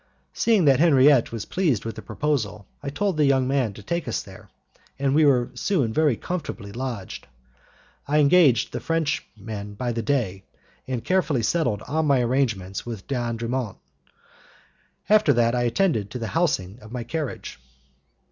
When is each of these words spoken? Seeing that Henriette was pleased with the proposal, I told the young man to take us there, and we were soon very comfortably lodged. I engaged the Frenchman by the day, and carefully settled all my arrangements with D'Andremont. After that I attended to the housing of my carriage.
Seeing 0.33 0.65
that 0.65 0.79
Henriette 0.79 1.31
was 1.31 1.45
pleased 1.45 1.85
with 1.85 1.95
the 1.95 2.01
proposal, 2.01 2.65
I 2.81 2.89
told 2.89 3.17
the 3.17 3.25
young 3.25 3.47
man 3.47 3.71
to 3.73 3.83
take 3.83 4.07
us 4.07 4.23
there, 4.23 4.49
and 4.97 5.13
we 5.13 5.25
were 5.25 5.51
soon 5.53 5.93
very 5.93 6.15
comfortably 6.17 6.71
lodged. 6.71 7.27
I 8.07 8.17
engaged 8.17 8.71
the 8.73 8.79
Frenchman 8.79 9.75
by 9.75 9.91
the 9.91 10.01
day, 10.01 10.41
and 10.87 11.05
carefully 11.05 11.43
settled 11.43 11.83
all 11.83 12.01
my 12.01 12.19
arrangements 12.21 12.83
with 12.83 13.05
D'Andremont. 13.05 13.77
After 15.07 15.33
that 15.33 15.53
I 15.53 15.65
attended 15.65 16.09
to 16.09 16.17
the 16.17 16.29
housing 16.33 16.79
of 16.81 16.91
my 16.91 17.03
carriage. 17.03 17.59